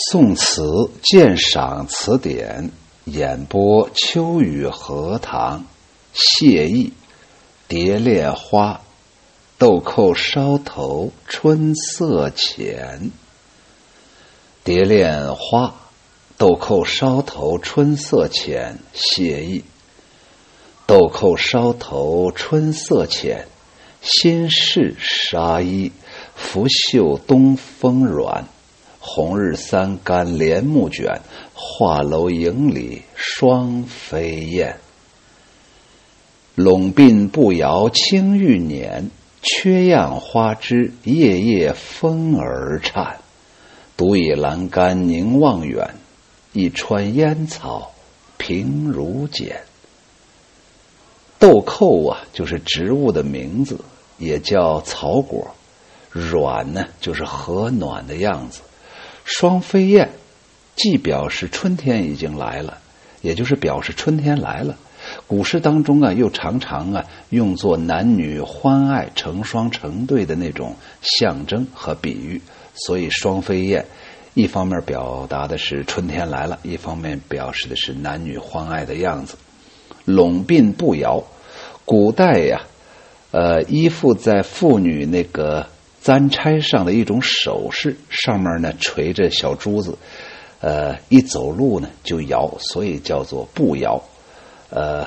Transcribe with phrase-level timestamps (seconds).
[0.00, 0.62] 宋词
[1.02, 2.70] 鉴赏词典
[3.04, 5.66] 演播秋雨荷塘
[6.12, 6.92] 谢意
[7.66, 8.80] 蝶恋花
[9.58, 13.10] 豆蔻梢头春色浅。
[14.62, 15.74] 蝶恋花
[16.36, 18.78] 豆蔻梢头春色浅。
[18.94, 19.64] 谢意
[20.86, 23.48] 豆蔻梢头春色浅。
[24.00, 25.90] 心事纱衣
[26.36, 28.46] 拂袖东风软。
[29.00, 31.20] 红日三竿帘幕卷，
[31.54, 34.78] 画楼影里双飞燕。
[36.54, 39.04] 笼鬓步摇青玉辇，
[39.42, 43.18] 缺样花枝夜夜风儿颤。
[43.96, 45.94] 独倚栏杆凝望远，
[46.52, 47.92] 一川烟草
[48.36, 49.62] 平如剪。
[51.38, 53.78] 豆蔻啊，就是植物的名字，
[54.18, 55.54] 也叫草果。
[56.10, 58.62] 软呢，就是和暖的样子。
[59.30, 60.08] 双飞燕，
[60.74, 62.78] 既表示春天已经来了，
[63.20, 64.74] 也就是表示春天来了。
[65.26, 72.40] 古诗当中啊，又常常啊用作男女欢爱成双成对的那种象征和比喻。
[72.74, 73.84] 所以双飞燕，
[74.32, 79.36] 一方面表达的是春天来了，一方面表示的是男女欢爱的样子。
[80.06, 81.22] 拢鬓步摇，
[81.84, 82.62] 古代呀，
[83.32, 85.66] 呃，依附在妇女那个。
[86.08, 89.98] 簪钗上的一种首饰，上面呢垂着小珠子，
[90.58, 94.02] 呃，一走路呢就摇，所以叫做步摇。
[94.70, 95.06] 呃，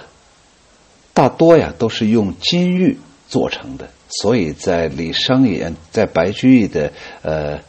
[1.15, 7.61] 大多呀都是用金玉做成的，所以在李商隐在白居易的呃，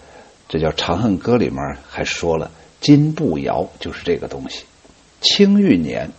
[0.51, 2.51] 这叫《长恨歌》里面还说了
[2.83, 4.65] “金步摇”就是这个东西。
[5.23, 6.11] 青玉年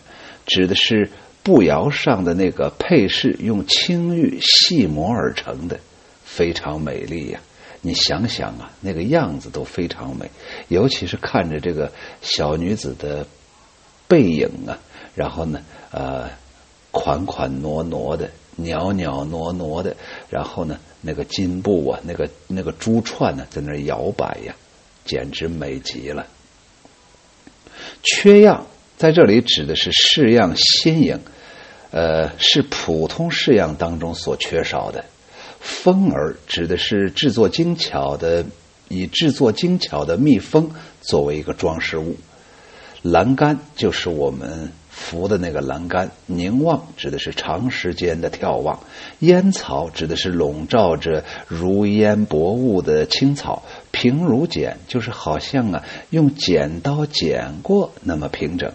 [0.48, 1.12] 指的是
[1.44, 5.80] 步摇上的那个配饰，用青玉细磨而成的。
[6.36, 7.40] 非常美丽呀！
[7.82, 10.32] 你想想啊，那个样子都非常美，
[10.68, 13.28] 尤其是看着这个小女子的
[14.08, 14.80] 背影啊，
[15.14, 16.28] 然后呢，呃，
[16.90, 19.96] 款款挪挪的，袅袅挪挪的，
[20.32, 24.56] 然后呢，那个金布啊，那个那个珠串呢，在那摇摆呀，
[25.06, 26.26] 简直美极了。
[28.02, 28.66] 缺样
[28.98, 31.20] 在这里指的是式样新颖，
[31.92, 35.06] 呃，是普通式样当中所缺少的。
[35.64, 38.46] 蜂儿指的是制作精巧的，
[38.90, 40.70] 以制作精巧的蜜蜂
[41.00, 42.18] 作为一个装饰物。
[43.02, 46.12] 栏杆就是我们扶的那个栏杆。
[46.26, 48.82] 凝望指的是长时间的眺望。
[49.20, 53.64] 烟草指的是笼罩着如烟薄雾的青草。
[53.92, 58.74] 平如剪就是好像啊用剪刀剪过那么平整。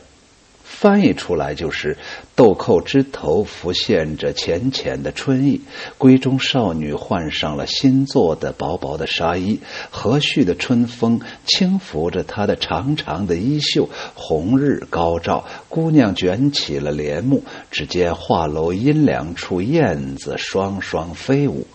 [0.81, 1.97] 翻译出来就是
[2.37, 5.61] 豆蔻枝头浮现着浅浅的春意，
[5.99, 9.59] 闺中少女换上了新做的薄薄的纱衣，
[9.91, 13.89] 和煦的春风轻拂着她的长长的衣袖。
[14.15, 21.67] 红日高照，姑娘卷起了帘幕，只见画楼阴凉处，燕子双双飞舞。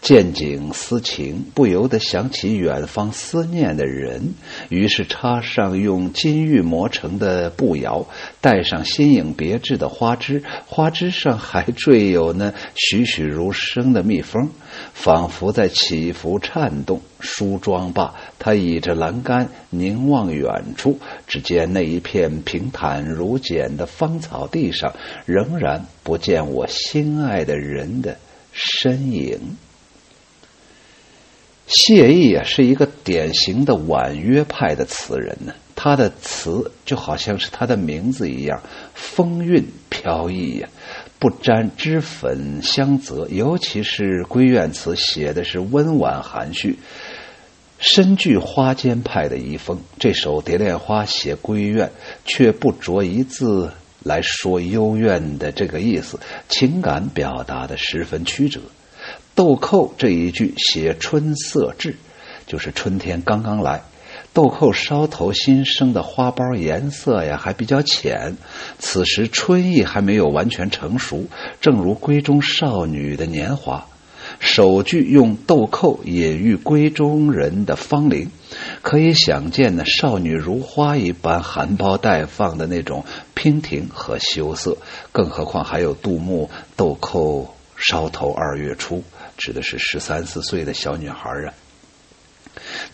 [0.00, 4.34] 见景思情，不由得想起远方思念的人，
[4.70, 8.06] 于是插上用金玉磨成的步摇，
[8.40, 14.48] 带上新颖别致的花枝，花枝上还缀有那栩栩如生的蜜蜂，
[14.94, 17.02] 仿佛在起伏颤动。
[17.20, 24.94] 梳妆罢，他倚着栏杆凝望远处，只见那一片平坦如茧的芳草地上，
[25.26, 28.16] 仍然不见我心爱的人的
[28.52, 29.58] 身影。
[31.70, 35.54] 谢意啊，是一个典型的婉约派的词人呢。
[35.76, 38.60] 他的词就好像是他的名字一样，
[38.92, 40.68] 风韵飘逸呀，
[41.18, 43.26] 不沾脂粉香泽。
[43.30, 46.76] 尤其是闺怨词，写的是温婉含蓄，
[47.78, 49.78] 深具花间派的遗风。
[49.98, 51.90] 这首《蝶恋花》写闺怨，
[52.26, 53.70] 却不着一字
[54.02, 58.60] 来说幽怨的这个意思，情感表达的十分曲折。
[59.34, 61.96] 豆蔻这一句写春色至，
[62.46, 63.82] 就是春天刚刚来。
[64.32, 68.36] 豆蔻梢头新生的花苞颜色呀还比较浅，
[68.78, 71.26] 此时春意还没有完全成熟，
[71.60, 73.86] 正如闺中少女的年华。
[74.38, 78.30] 首句用豆蔻隐喻闺中人的芳龄，
[78.82, 83.04] 可以想见呢少女如花一般含苞待放的那种
[83.34, 84.76] 娉婷和羞涩。
[85.10, 89.02] 更何况还有杜牧“豆蔻梢头二月初”。
[89.40, 91.54] 指的是十三四岁的小女孩啊。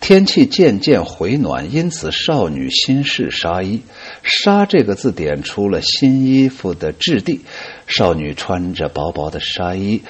[0.01, 3.83] 天气渐渐回暖，因此少女新试纱衣。
[4.23, 7.41] 纱这个字点出了新衣服的质地。
[7.87, 10.03] 少女穿着薄薄的纱衣，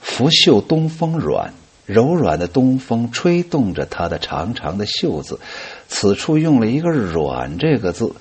[0.00, 1.52] 拂袖东风软，
[1.86, 5.38] 柔软的东风吹动着她的长长的袖子，
[5.86, 8.12] 此处用了一个“软”这个字，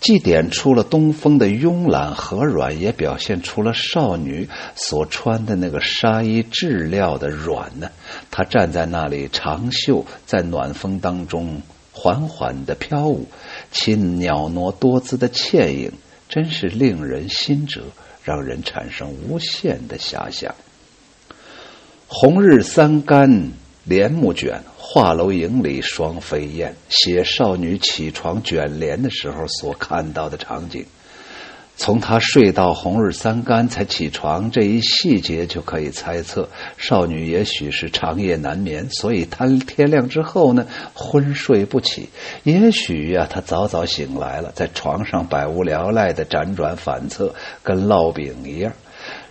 [0.00, 7.90] 既点出了东风的慵懒和软，也表现出了少女所穿的那个纱衣质料的软呢。
[8.30, 11.60] 她站在那里，长袖在暖风当中
[11.92, 13.26] 缓缓的飘舞，
[13.70, 15.92] 其袅娜多姿的倩影，
[16.30, 17.82] 真是令人心折，
[18.24, 20.54] 让人产生无限的遐想。
[22.06, 23.50] 红日三竿
[23.84, 26.74] 帘幕卷，画楼影里双飞燕。
[26.88, 30.84] 写少女起床卷帘的时候所看到的场景，
[31.76, 42.08] 从她睡到红日三竿才起床这一细节就可以猜测，少女也许是长夜难眠，所以她天亮之后呢昏睡不起。
[42.42, 47.32] 也许呀，她早早醒来了，在床上百无聊赖的辗转反侧，
[47.62, 48.72] 跟烙饼一样。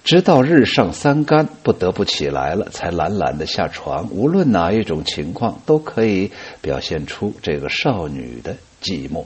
[0.04, 4.10] 直到日上三竿，不得不起来了，才懒懒的下床。
[4.12, 6.32] 无论哪一种情况，都可以
[6.62, 9.26] 表现出这个少女的寂寞。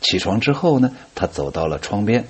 [0.00, 2.24] 起床之后呢，他走到了窗边，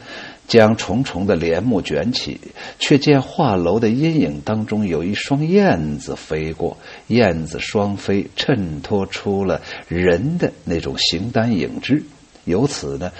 [0.47, 2.41] 将重重的帘幕卷起，
[2.79, 6.77] 却见画楼的阴影当中有一双燕子飞过，
[7.07, 12.03] 燕子双飞，衬托出了人的那种形单影只。
[12.45, 13.13] 由此呢，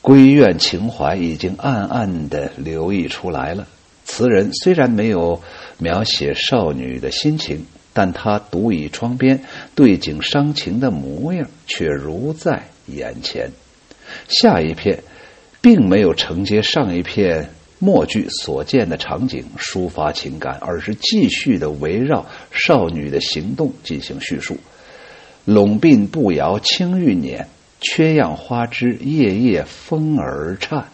[0.00, 3.66] 闺怨情怀已经暗暗的流溢出来了。
[4.12, 5.40] 词人虽然没有
[5.78, 7.64] 描写少女的心情，
[7.94, 9.42] 但他独倚窗边，
[9.74, 13.50] 对景伤情的模样却如在眼前。
[14.28, 15.02] 下一片
[15.62, 17.48] 并没有承接上一片
[17.78, 24.58] 末句所见的场景抒发情感，而是继续的围绕少女的行动进行叙述。
[25.46, 27.46] 拢鬓步摇青玉辇，
[27.80, 30.88] 缺样花枝夜夜风儿颤。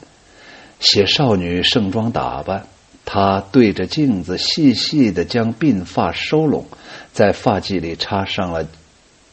[0.79, 2.69] 写少女盛装打扮。
[3.11, 6.67] 他对着镜子，细细的将鬓发收拢，
[7.15, 8.67] 在发髻里插上了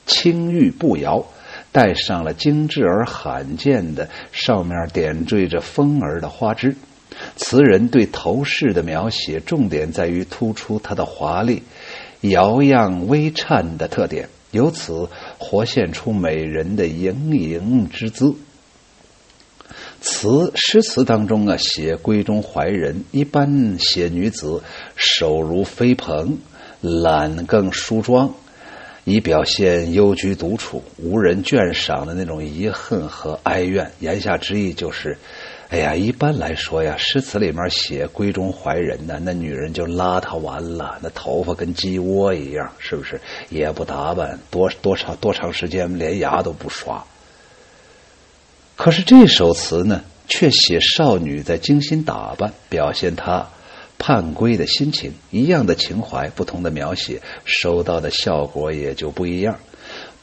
[0.06, 1.26] 青玉步摇，
[1.74, 6.78] 戴上了精致而罕见的，上面点缀着风儿的花枝。
[7.36, 11.62] 词人对头饰的描写，重点在于突出它的华丽、
[12.22, 18.36] 摇漾、微颤的特点，由此活现出美人的盈盈之姿。
[20.02, 24.62] 词诗词当中啊，写闺中怀人，一般写女子
[24.96, 26.38] 手如飞蓬，
[26.82, 28.34] 懒更梳妆，
[29.04, 33.92] 以表现幽居独处、无人眷赏的那种遗恨和哀怨。
[34.00, 35.18] 言下之意就是，
[35.70, 43.20] 哎呀，一般来说呀，诗词里面写闺中怀人呢，那女人就邋遢完了，那头发跟鸡窝一样，是不是？
[43.50, 47.04] 也不打扮，多多长多长时间连牙都不刷。
[48.76, 53.48] 可是这首词呢，却写少女在精心打扮，表现她
[53.98, 55.14] 盼归的心情。
[55.32, 59.58] 一样的情怀，不同的描写，收到的效果也就不一样。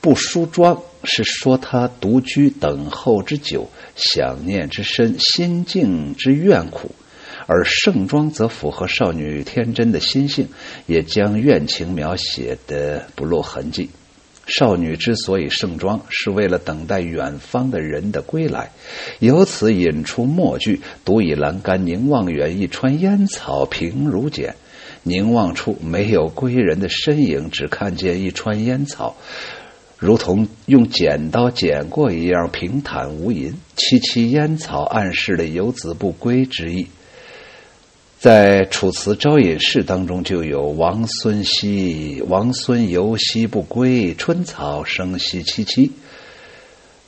[0.00, 6.90] 不梳妆是说她独居等候之久，想念之深，心境之怨苦；
[7.46, 10.48] 而盛装则符合少女天真的心性，
[10.86, 13.90] 也将怨情描写的不露痕迹。
[14.54, 18.70] 少女之所以盛装，是为了等待远方的人的归来，
[19.18, 24.54] 由此引出末句：“独倚栏杆凝望远，一川烟草平如剪。”
[25.04, 29.16] 凝望处没有归人的身影，只看见一川烟草，
[29.98, 33.54] 如同用剪刀剪过一样平坦无垠。
[33.76, 36.86] 萋萋烟草暗示了游子不归之意。
[38.22, 45.90] 在《楚辞·招隐士》当中，就有“王孙兮，王孙游兮不归，春草生兮萋萋。”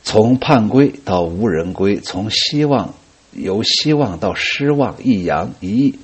[0.02, 2.96] 从盼归到无人归，从希望
[3.30, 5.98] 由希望到失望，一扬一抑，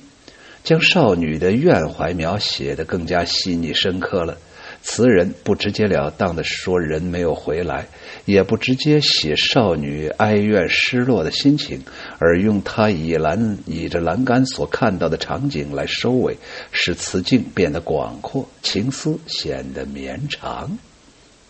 [0.63, 4.37] 将少女的怨怀描写的更加细腻深刻了。
[4.81, 7.87] 词人不直截了当的说人没有回来，
[8.25, 11.83] 也不直接写少女哀怨失落的心情，
[12.17, 16.37] 而用他倚栏倚着栏杆所看到的场景来收尾，
[16.71, 20.77] 使词境变得广阔，情思显得绵长。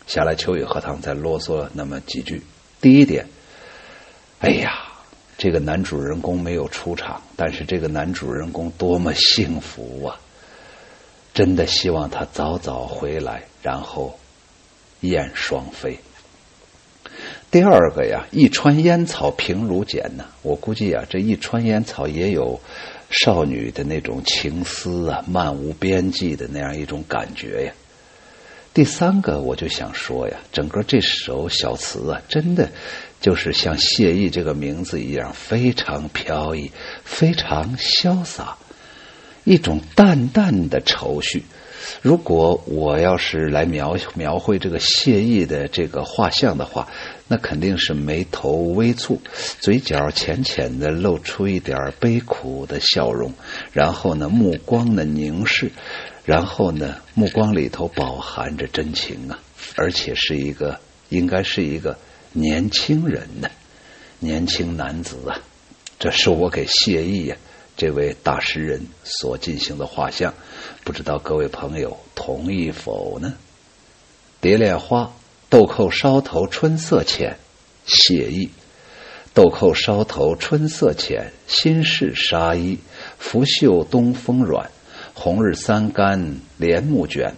[0.08, 2.42] 下来，秋雨荷塘再啰嗦那么几句。
[2.82, 3.28] 第一点，
[4.40, 4.74] 哎呀，
[5.38, 10.20] 这个男主人公没有出场，但是这个男主人公多么幸福啊！
[11.34, 14.20] 真的希望他早早回来，然后
[15.00, 16.00] 燕双飞。
[17.50, 20.26] 第二个呀，一川烟草平如剪呢。
[20.42, 22.60] 我估计啊，这一川烟草也有
[23.10, 27.74] 少女的那种情思啊，漫无边际的那样一种感觉呀。
[28.74, 32.70] 第三个，我就想说呀，整个这首小词啊，真的
[33.20, 36.72] 就是像谢意这个名字一样，非常飘逸，
[37.04, 38.58] 非常潇洒。
[39.44, 41.44] 一种淡淡的愁绪，
[42.02, 46.88] 如果我要是来描描绘这个谢意的这个画像的话，
[47.28, 49.18] 那肯定是眉头微蹙，
[49.60, 53.34] 嘴角浅浅的露出一点悲苦的笑容，
[53.74, 55.72] 然后呢，目光呢凝视，
[56.24, 59.40] 然后呢，目光里头饱含着真情啊，
[59.76, 60.80] 而且是一个，
[61.10, 61.98] 应该是一个
[62.34, 63.50] 年轻人呢，
[64.20, 65.40] 年轻男子啊，
[65.98, 67.36] 这是我给谢意呀。
[67.82, 70.36] 这位大诗人所进行的画像，
[70.84, 73.34] 不知道各位朋友同意否呢？
[74.40, 75.12] 蝶恋花，
[75.50, 77.38] 豆蔻梢头春色浅，
[77.88, 78.52] 写意。
[79.34, 82.78] 豆蔻梢头春色浅，新式纱衣，
[83.18, 84.70] 拂袖东风软。
[85.16, 87.34] 红日三竿帘幕卷，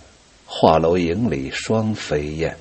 [0.45, 2.57] 画楼影里双飞燕。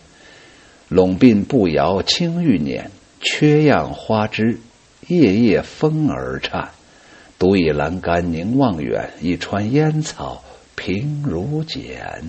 [0.87, 2.85] 拢鬓步摇青玉辇，
[3.21, 4.61] 缺样花枝，
[5.09, 6.71] 夜夜风儿颤。
[7.43, 10.45] 独倚栏杆凝望远，一川烟草
[10.77, 12.23] 平如剪。